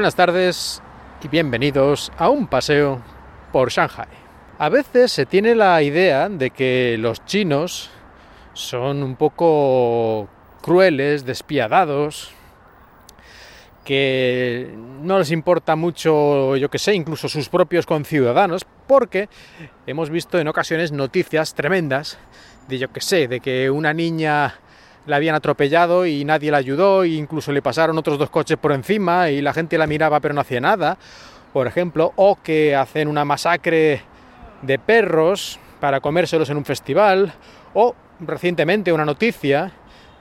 Buenas 0.00 0.14
tardes 0.14 0.80
y 1.22 1.28
bienvenidos 1.28 2.10
a 2.16 2.30
un 2.30 2.46
paseo 2.46 3.02
por 3.52 3.68
Shanghai. 3.68 4.08
A 4.58 4.70
veces 4.70 5.12
se 5.12 5.26
tiene 5.26 5.54
la 5.54 5.82
idea 5.82 6.30
de 6.30 6.48
que 6.48 6.96
los 6.98 7.22
chinos 7.26 7.90
son 8.54 9.02
un 9.02 9.16
poco 9.16 10.26
crueles, 10.62 11.26
despiadados, 11.26 12.30
que 13.84 14.74
no 15.02 15.18
les 15.18 15.32
importa 15.32 15.76
mucho, 15.76 16.56
yo 16.56 16.70
que 16.70 16.78
sé, 16.78 16.94
incluso 16.94 17.28
sus 17.28 17.50
propios 17.50 17.84
conciudadanos, 17.84 18.64
porque 18.86 19.28
hemos 19.86 20.08
visto 20.08 20.38
en 20.38 20.48
ocasiones 20.48 20.92
noticias 20.92 21.52
tremendas 21.52 22.16
de, 22.68 22.78
yo 22.78 22.90
que 22.90 23.02
sé, 23.02 23.28
de 23.28 23.40
que 23.40 23.68
una 23.68 23.92
niña 23.92 24.60
la 25.06 25.16
habían 25.16 25.34
atropellado 25.34 26.06
y 26.06 26.24
nadie 26.24 26.50
la 26.50 26.58
ayudó, 26.58 27.04
e 27.04 27.08
incluso 27.08 27.52
le 27.52 27.62
pasaron 27.62 27.98
otros 27.98 28.18
dos 28.18 28.30
coches 28.30 28.58
por 28.58 28.72
encima 28.72 29.30
y 29.30 29.40
la 29.40 29.52
gente 29.52 29.78
la 29.78 29.86
miraba 29.86 30.20
pero 30.20 30.34
no 30.34 30.40
hacía 30.40 30.60
nada, 30.60 30.98
por 31.52 31.66
ejemplo, 31.66 32.12
o 32.16 32.38
que 32.42 32.76
hacen 32.76 33.08
una 33.08 33.24
masacre 33.24 34.02
de 34.62 34.78
perros 34.78 35.58
para 35.80 36.00
comérselos 36.00 36.50
en 36.50 36.58
un 36.58 36.64
festival, 36.64 37.32
o 37.74 37.94
recientemente 38.20 38.92
una 38.92 39.04
noticia 39.04 39.72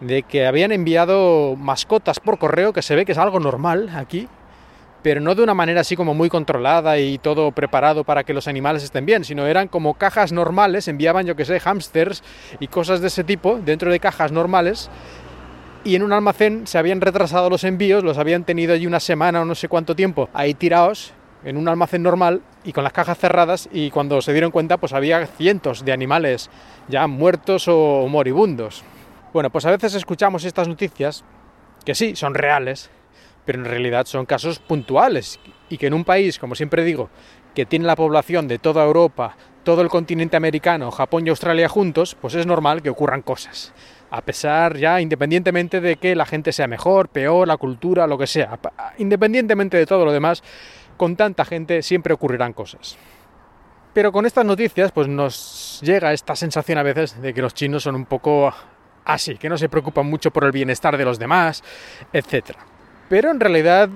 de 0.00 0.22
que 0.22 0.46
habían 0.46 0.72
enviado 0.72 1.56
mascotas 1.56 2.20
por 2.20 2.38
correo, 2.38 2.72
que 2.72 2.82
se 2.82 2.94
ve 2.94 3.04
que 3.04 3.12
es 3.12 3.18
algo 3.18 3.40
normal 3.40 3.90
aquí, 3.96 4.28
pero 5.06 5.20
no 5.20 5.36
de 5.36 5.42
una 5.44 5.54
manera 5.54 5.82
así 5.82 5.94
como 5.94 6.14
muy 6.14 6.28
controlada 6.28 6.98
y 6.98 7.18
todo 7.18 7.52
preparado 7.52 8.02
para 8.02 8.24
que 8.24 8.34
los 8.34 8.48
animales 8.48 8.82
estén 8.82 9.06
bien, 9.06 9.22
sino 9.22 9.46
eran 9.46 9.68
como 9.68 9.94
cajas 9.94 10.32
normales, 10.32 10.88
enviaban 10.88 11.24
yo 11.24 11.36
que 11.36 11.44
sé, 11.44 11.60
hámsters 11.60 12.24
y 12.58 12.66
cosas 12.66 13.00
de 13.00 13.06
ese 13.06 13.22
tipo 13.22 13.60
dentro 13.64 13.92
de 13.92 14.00
cajas 14.00 14.32
normales 14.32 14.90
y 15.84 15.94
en 15.94 16.02
un 16.02 16.12
almacén 16.12 16.66
se 16.66 16.76
habían 16.76 17.00
retrasado 17.00 17.48
los 17.48 17.62
envíos, 17.62 18.02
los 18.02 18.18
habían 18.18 18.42
tenido 18.42 18.74
allí 18.74 18.84
una 18.84 18.98
semana 18.98 19.42
o 19.42 19.44
no 19.44 19.54
sé 19.54 19.68
cuánto 19.68 19.94
tiempo 19.94 20.28
ahí 20.34 20.54
tirados 20.54 21.12
en 21.44 21.56
un 21.56 21.68
almacén 21.68 22.02
normal 22.02 22.42
y 22.64 22.72
con 22.72 22.82
las 22.82 22.92
cajas 22.92 23.16
cerradas 23.16 23.68
y 23.70 23.92
cuando 23.92 24.20
se 24.20 24.32
dieron 24.32 24.50
cuenta 24.50 24.76
pues 24.76 24.92
había 24.92 25.24
cientos 25.24 25.84
de 25.84 25.92
animales 25.92 26.50
ya 26.88 27.06
muertos 27.06 27.68
o 27.68 28.08
moribundos. 28.08 28.82
Bueno, 29.32 29.50
pues 29.50 29.66
a 29.66 29.70
veces 29.70 29.94
escuchamos 29.94 30.42
estas 30.44 30.66
noticias 30.66 31.22
que 31.84 31.94
sí, 31.94 32.16
son 32.16 32.34
reales, 32.34 32.90
pero 33.46 33.60
en 33.60 33.64
realidad 33.64 34.04
son 34.04 34.26
casos 34.26 34.58
puntuales 34.58 35.40
y 35.70 35.78
que 35.78 35.86
en 35.86 35.94
un 35.94 36.04
país, 36.04 36.38
como 36.38 36.54
siempre 36.54 36.84
digo, 36.84 37.08
que 37.54 37.64
tiene 37.64 37.86
la 37.86 37.96
población 37.96 38.48
de 38.48 38.58
toda 38.58 38.84
Europa, 38.84 39.36
todo 39.64 39.80
el 39.80 39.88
continente 39.88 40.36
americano, 40.36 40.90
Japón 40.90 41.26
y 41.26 41.30
Australia 41.30 41.68
juntos, 41.68 42.14
pues 42.20 42.34
es 42.34 42.46
normal 42.46 42.82
que 42.82 42.90
ocurran 42.90 43.22
cosas. 43.22 43.72
A 44.10 44.20
pesar 44.20 44.76
ya, 44.76 45.00
independientemente 45.00 45.80
de 45.80 45.96
que 45.96 46.14
la 46.14 46.26
gente 46.26 46.52
sea 46.52 46.66
mejor, 46.66 47.08
peor, 47.08 47.48
la 47.48 47.56
cultura, 47.56 48.06
lo 48.06 48.18
que 48.18 48.26
sea, 48.26 48.58
independientemente 48.98 49.76
de 49.76 49.86
todo 49.86 50.04
lo 50.04 50.12
demás, 50.12 50.42
con 50.96 51.16
tanta 51.16 51.44
gente 51.44 51.82
siempre 51.82 52.14
ocurrirán 52.14 52.52
cosas. 52.52 52.98
Pero 53.92 54.12
con 54.12 54.26
estas 54.26 54.44
noticias, 54.44 54.92
pues 54.92 55.08
nos 55.08 55.80
llega 55.82 56.12
esta 56.12 56.36
sensación 56.36 56.78
a 56.78 56.82
veces 56.82 57.20
de 57.20 57.32
que 57.32 57.40
los 57.40 57.54
chinos 57.54 57.82
son 57.82 57.94
un 57.94 58.04
poco 58.04 58.52
así, 59.06 59.36
que 59.36 59.48
no 59.48 59.56
se 59.56 59.68
preocupan 59.68 60.06
mucho 60.06 60.30
por 60.30 60.44
el 60.44 60.52
bienestar 60.52 60.96
de 60.98 61.04
los 61.04 61.18
demás, 61.18 61.64
etcétera. 62.12 62.75
Pero 63.08 63.30
en 63.30 63.40
realidad 63.40 63.88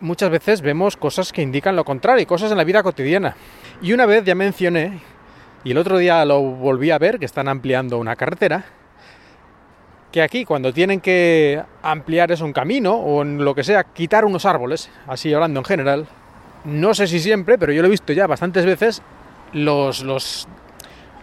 muchas 0.00 0.30
veces 0.30 0.60
vemos 0.60 0.96
cosas 0.96 1.32
que 1.32 1.42
indican 1.42 1.76
lo 1.76 1.84
contrario, 1.84 2.26
cosas 2.26 2.50
en 2.50 2.58
la 2.58 2.64
vida 2.64 2.82
cotidiana. 2.82 3.36
Y 3.82 3.92
una 3.92 4.06
vez 4.06 4.24
ya 4.24 4.34
mencioné, 4.34 5.00
y 5.64 5.72
el 5.72 5.78
otro 5.78 5.98
día 5.98 6.24
lo 6.24 6.40
volví 6.40 6.90
a 6.90 6.98
ver, 6.98 7.18
que 7.18 7.24
están 7.24 7.48
ampliando 7.48 7.98
una 7.98 8.16
carretera, 8.16 8.64
que 10.12 10.22
aquí 10.22 10.44
cuando 10.44 10.72
tienen 10.72 11.00
que 11.00 11.60
ampliar 11.82 12.30
es 12.30 12.40
un 12.40 12.52
camino 12.52 12.94
o 12.94 13.22
en 13.22 13.44
lo 13.44 13.54
que 13.54 13.64
sea, 13.64 13.84
quitar 13.84 14.24
unos 14.24 14.44
árboles, 14.46 14.88
así 15.08 15.32
hablando 15.34 15.60
en 15.60 15.64
general, 15.64 16.06
no 16.64 16.94
sé 16.94 17.06
si 17.06 17.18
siempre, 17.18 17.58
pero 17.58 17.72
yo 17.72 17.82
lo 17.82 17.88
he 17.88 17.90
visto 17.90 18.12
ya 18.12 18.26
bastantes 18.26 18.64
veces, 18.64 19.02
los, 19.52 20.02
los, 20.02 20.46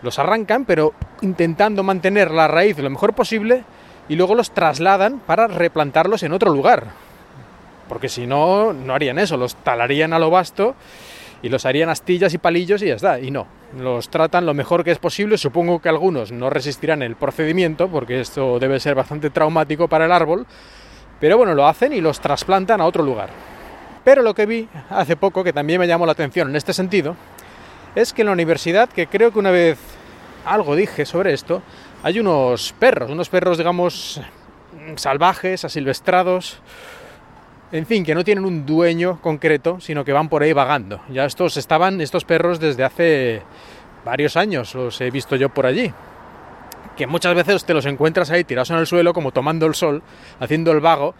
los 0.01 0.19
arrancan, 0.19 0.65
pero 0.65 0.93
intentando 1.21 1.83
mantener 1.83 2.31
la 2.31 2.47
raíz 2.47 2.77
lo 2.79 2.89
mejor 2.89 3.13
posible 3.13 3.63
y 4.09 4.15
luego 4.15 4.35
los 4.35 4.51
trasladan 4.51 5.19
para 5.19 5.47
replantarlos 5.47 6.23
en 6.23 6.33
otro 6.33 6.51
lugar 6.51 7.10
porque 7.91 8.07
si 8.07 8.25
no, 8.25 8.71
no 8.71 8.93
harían 8.93 9.19
eso, 9.19 9.35
los 9.35 9.53
talarían 9.53 10.13
a 10.13 10.19
lo 10.19 10.29
vasto 10.29 10.75
y 11.41 11.49
los 11.49 11.65
harían 11.65 11.89
astillas 11.89 12.33
y 12.33 12.37
palillos 12.37 12.81
y 12.81 12.85
ya 12.85 12.95
está, 12.95 13.19
y 13.19 13.31
no, 13.31 13.47
los 13.77 14.07
tratan 14.07 14.45
lo 14.45 14.53
mejor 14.53 14.85
que 14.85 14.91
es 14.91 14.97
posible, 14.97 15.37
supongo 15.37 15.81
que 15.81 15.89
algunos 15.89 16.31
no 16.31 16.49
resistirán 16.49 17.01
el 17.01 17.17
procedimiento, 17.17 17.89
porque 17.89 18.21
esto 18.21 18.59
debe 18.59 18.79
ser 18.79 18.95
bastante 18.95 19.29
traumático 19.29 19.89
para 19.89 20.05
el 20.05 20.13
árbol, 20.13 20.47
pero 21.19 21.37
bueno, 21.37 21.53
lo 21.53 21.67
hacen 21.67 21.91
y 21.91 21.99
los 21.99 22.21
trasplantan 22.21 22.79
a 22.79 22.85
otro 22.85 23.03
lugar. 23.03 23.27
Pero 24.05 24.21
lo 24.21 24.33
que 24.33 24.45
vi 24.45 24.69
hace 24.89 25.17
poco, 25.17 25.43
que 25.43 25.51
también 25.51 25.77
me 25.77 25.85
llamó 25.85 26.05
la 26.05 26.13
atención 26.13 26.49
en 26.49 26.55
este 26.55 26.71
sentido, 26.71 27.17
es 27.93 28.13
que 28.13 28.21
en 28.21 28.27
la 28.27 28.31
universidad, 28.31 28.87
que 28.87 29.07
creo 29.07 29.33
que 29.33 29.39
una 29.39 29.51
vez 29.51 29.77
algo 30.45 30.77
dije 30.77 31.05
sobre 31.05 31.33
esto, 31.33 31.61
hay 32.03 32.21
unos 32.21 32.71
perros, 32.71 33.11
unos 33.11 33.27
perros, 33.27 33.57
digamos, 33.57 34.21
salvajes, 34.95 35.65
asilvestrados, 35.65 36.61
en 37.71 37.85
fin, 37.85 38.03
que 38.03 38.13
no 38.13 38.23
tienen 38.23 38.43
un 38.43 38.65
dueño 38.65 39.19
concreto, 39.21 39.79
sino 39.79 40.03
que 40.03 40.11
van 40.11 40.27
por 40.27 40.43
ahí 40.43 40.51
vagando. 40.51 41.01
Ya 41.09 41.25
estos 41.25 41.55
estaban, 41.55 42.01
estos 42.01 42.25
perros 42.25 42.59
desde 42.59 42.83
hace 42.83 43.41
varios 44.03 44.35
años, 44.35 44.75
los 44.75 44.99
he 44.99 45.09
visto 45.09 45.35
yo 45.37 45.49
por 45.49 45.65
allí. 45.65 45.93
Que 46.97 47.07
muchas 47.07 47.33
veces 47.33 47.63
te 47.63 47.73
los 47.73 47.85
encuentras 47.85 48.29
ahí 48.29 48.43
tirados 48.43 48.71
en 48.71 48.77
el 48.77 48.87
suelo, 48.87 49.13
como 49.13 49.31
tomando 49.31 49.65
el 49.65 49.75
sol, 49.75 50.03
haciendo 50.39 50.71
el 50.73 50.81
vago, 50.81 51.15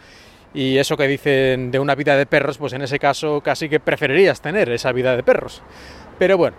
y 0.53 0.77
eso 0.77 0.97
que 0.97 1.07
dicen 1.07 1.71
de 1.71 1.79
una 1.79 1.95
vida 1.95 2.17
de 2.17 2.25
perros, 2.25 2.57
pues 2.57 2.73
en 2.73 2.81
ese 2.81 2.99
caso 2.99 3.39
casi 3.41 3.69
que 3.69 3.79
preferirías 3.79 4.41
tener 4.41 4.69
esa 4.71 4.91
vida 4.91 5.15
de 5.15 5.23
perros. 5.23 5.61
Pero 6.19 6.37
bueno. 6.37 6.57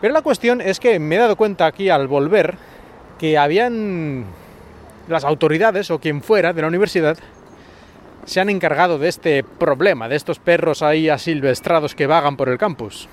Pero 0.00 0.12
la 0.12 0.22
cuestión 0.22 0.60
es 0.60 0.80
que 0.80 0.98
me 0.98 1.14
he 1.14 1.18
dado 1.18 1.36
cuenta 1.36 1.66
aquí 1.66 1.88
al 1.88 2.08
volver 2.08 2.56
que 3.18 3.38
habían 3.38 4.24
las 5.08 5.24
autoridades 5.24 5.90
o 5.90 6.00
quien 6.00 6.22
fuera 6.22 6.52
de 6.52 6.62
la 6.62 6.68
universidad 6.68 7.18
se 8.30 8.40
han 8.40 8.48
encargado 8.48 8.96
de 9.00 9.08
este 9.08 9.42
problema, 9.42 10.08
de 10.08 10.14
estos 10.14 10.38
perros 10.38 10.82
ahí 10.82 11.08
asilvestrados 11.08 11.96
que 11.96 12.06
vagan 12.06 12.36
por 12.36 12.48
el 12.48 12.58
campus. 12.58 13.08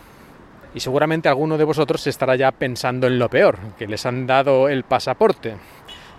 Y 0.76 0.80
seguramente 0.80 1.28
alguno 1.28 1.58
de 1.58 1.64
vosotros 1.64 2.06
estará 2.06 2.36
ya 2.36 2.52
pensando 2.52 3.08
en 3.08 3.18
lo 3.18 3.28
peor, 3.28 3.58
que 3.80 3.88
les 3.88 4.06
han 4.06 4.28
dado 4.28 4.70
el 4.70 4.84
pasaporte, 4.84 5.56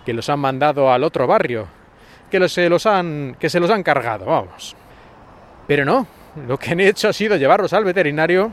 que 0.05 0.11
los 0.11 0.27
han 0.27 0.39
mandado 0.39 0.91
al 0.91 1.05
otro 1.05 1.27
barrio, 1.27 1.67
que, 2.29 2.49
se 2.49 2.67
los 2.67 2.85
han, 2.85 3.37
que 3.39 3.49
se 3.49 3.61
los 3.61 3.69
han 3.69 3.83
cargado, 3.83 4.25
vamos. 4.25 4.75
Pero 5.65 5.85
no, 5.85 6.05
lo 6.45 6.57
que 6.57 6.71
han 6.71 6.81
hecho 6.81 7.07
ha 7.07 7.13
sido 7.13 7.37
llevarlos 7.37 7.71
al 7.71 7.85
veterinario, 7.85 8.51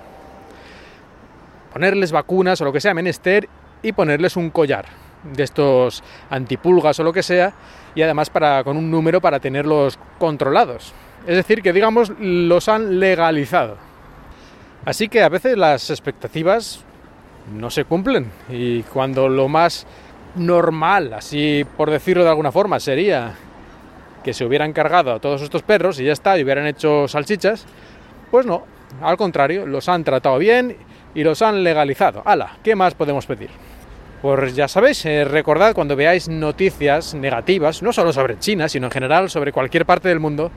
ponerles 1.73 2.13
vacunas 2.13 2.61
o 2.61 2.65
lo 2.67 2.73
que 2.73 2.81
sea 2.81 2.95
menester 2.95 3.49
y 3.83 3.91
ponerles 3.91 4.37
un 4.37 4.51
collar 4.51 5.06
de 5.34 5.42
estos 5.42 6.03
antipulgas 6.31 6.98
o 7.00 7.04
lo 7.04 7.12
que 7.12 7.22
sea, 7.22 7.53
y 7.94 8.03
además 8.03 8.31
para, 8.31 8.62
con 8.64 8.76
un 8.76 8.91
número 8.91 9.20
para 9.20 9.41
tenerlos 9.41 9.98
controlados. 10.19 10.92
Es 11.26 11.37
decir, 11.37 11.62
que 11.62 11.72
digamos 11.72 12.12
los 12.19 12.69
han 12.69 13.00
legalizado. 13.00 13.76
Así 14.84 15.09
que 15.09 15.22
a 15.22 15.28
veces 15.28 15.56
las 15.56 15.91
expectativas 15.91 16.84
no 17.53 17.70
se 17.70 17.84
cumplen 17.84 18.31
y 18.48 18.82
cuando 18.82 19.28
lo 19.28 19.48
más 19.48 19.86
normal, 20.36 21.12
así 21.12 21.65
por 21.76 21.91
decirlo 21.91 22.22
de 22.22 22.31
alguna 22.31 22.53
forma, 22.53 22.78
sería 22.78 23.34
que 24.22 24.34
se 24.34 24.44
hubieran 24.44 24.72
cargado 24.72 25.12
a 25.12 25.20
todos 25.20 25.42
estos 25.42 25.62
perros 25.62 25.98
y 26.01 26.04
ya 26.04 26.12
está, 26.12 26.39
y 26.39 26.45
hubieran 26.45 26.66
hecho 26.66 27.09
salchichas, 27.09 27.65
pues 28.30 28.45
no, 28.45 28.65
al 29.01 29.16
contrario, 29.16 29.66
los 29.66 29.89
han 29.89 30.04
tratado 30.04 30.39
bien 30.39 30.77
y 31.15 31.22
los 31.24 31.42
han 31.42 31.62
legalizado. 31.62 32.22
¡Hala! 32.24 32.59
¿Qué 32.62 32.74
más 32.74 32.95
podemos 32.95 33.27
pedir? 33.27 33.51
Pues 34.22 34.57
ya 34.57 34.66
sabéis, 34.66 35.04
eh, 35.04 35.24
recordad 35.24 35.74
cuando 35.74 35.95
veáis 35.95 36.28
noticias 36.28 37.15
negativas, 37.15 37.83
no 37.83 37.92
solo 37.92 38.13
sobre 38.13 38.39
China, 38.39 38.68
sino 38.68 38.86
en 38.86 38.91
general 38.91 39.28
sobre 39.28 39.53
cualquier 39.53 39.84
parte 39.84 40.09
del 40.09 40.21
mundo, 40.21 40.51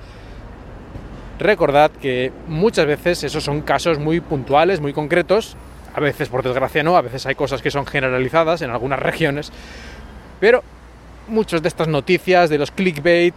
recordad 1.40 1.92
que 1.92 2.32
muchas 2.48 2.86
veces 2.86 3.24
esos 3.24 3.44
son 3.44 3.62
casos 3.62 4.00
muy 4.00 4.22
puntuales, 4.22 4.80
muy 4.80 4.94
concretos, 4.94 5.58
a 5.94 6.00
veces 6.00 6.30
por 6.30 6.42
desgracia 6.42 6.84
no, 6.84 6.96
a 6.96 7.02
veces 7.02 7.26
hay 7.26 7.36
cosas 7.36 7.62
que 7.62 7.70
son 7.70 7.86
generalizadas 7.86 8.62
en 8.62 8.70
algunas 8.70 9.00
regiones, 9.00 9.52
pero 10.40 10.64
muchas 11.28 11.62
de 11.62 11.68
estas 11.68 11.90
noticias, 11.90 12.50
de 12.50 12.58
los 12.58 12.72
clickbait, 12.72 13.36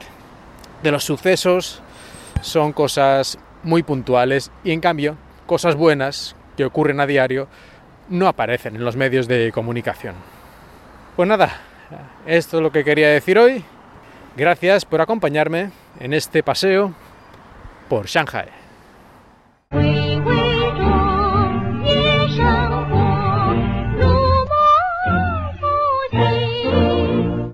de 0.84 0.90
los 0.92 1.04
sucesos, 1.04 1.82
son 2.42 2.72
cosas 2.72 3.38
muy 3.64 3.82
puntuales 3.82 4.52
y 4.62 4.70
en 4.70 4.80
cambio 4.80 5.16
cosas 5.46 5.74
buenas 5.74 6.36
que 6.56 6.64
ocurren 6.64 7.00
a 7.00 7.06
diario 7.06 7.48
no 8.12 8.28
aparecen 8.28 8.76
en 8.76 8.84
los 8.84 8.96
medios 8.96 9.26
de 9.26 9.50
comunicación. 9.52 10.14
Pues 11.16 11.28
nada, 11.28 11.60
esto 12.26 12.58
es 12.58 12.62
lo 12.62 12.70
que 12.70 12.84
quería 12.84 13.08
decir 13.08 13.38
hoy. 13.38 13.64
Gracias 14.36 14.84
por 14.84 15.00
acompañarme 15.00 15.70
en 15.98 16.14
este 16.14 16.42
paseo 16.42 16.94
por 17.88 18.06
Shanghai. 18.06 18.61